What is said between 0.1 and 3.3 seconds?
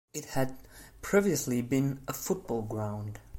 It had previously been a football ground.